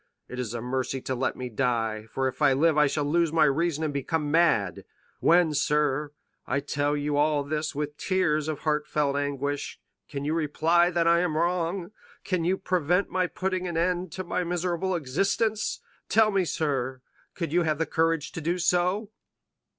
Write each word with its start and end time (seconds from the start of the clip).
It 0.27 0.39
is 0.39 0.55
a 0.55 0.63
mercy 0.63 0.99
to 1.01 1.13
let 1.13 1.35
me 1.35 1.47
die, 1.47 2.07
for 2.09 2.27
if 2.27 2.41
I 2.41 2.53
live 2.53 2.75
I 2.75 2.87
shall 2.87 3.05
lose 3.05 3.31
my 3.31 3.43
reason 3.45 3.83
and 3.83 3.93
become 3.93 4.31
mad. 4.31 4.83
When, 5.19 5.53
sir, 5.53 6.11
I 6.47 6.59
tell 6.59 6.97
you 6.97 7.17
all 7.17 7.43
this 7.43 7.75
with 7.75 7.97
tears 7.97 8.47
of 8.47 8.61
heartfelt 8.61 9.15
anguish, 9.15 9.79
can 10.09 10.25
you 10.25 10.33
reply 10.33 10.89
that 10.89 11.07
I 11.07 11.19
am 11.19 11.37
wrong, 11.37 11.91
can 12.23 12.43
you 12.43 12.57
prevent 12.57 13.09
my 13.11 13.27
putting 13.27 13.67
an 13.67 13.77
end 13.77 14.11
to 14.13 14.23
my 14.23 14.43
miserable 14.43 14.95
existence? 14.95 15.81
Tell 16.09 16.31
me, 16.31 16.45
sir, 16.45 17.01
could 17.35 17.53
you 17.53 17.61
have 17.61 17.77
the 17.77 17.85
courage 17.85 18.31
to 18.31 18.41
do 18.41 18.57
so?" 18.57 19.11